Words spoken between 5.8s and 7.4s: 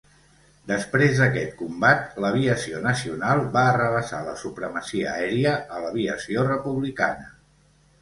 l'Aviació Republicana.